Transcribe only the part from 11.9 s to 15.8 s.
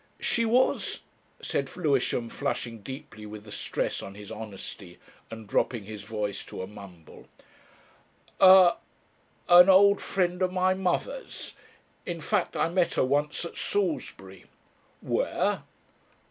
In fact, I met her once at Salisbury." "Where?"